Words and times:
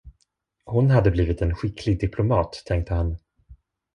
Hon 0.65 0.89
hade 0.89 1.11
blivit 1.11 1.41
en 1.41 1.55
skicklig 1.55 1.99
diplomat, 1.99 2.63
tänkte 2.65 2.93
han. 2.93 3.17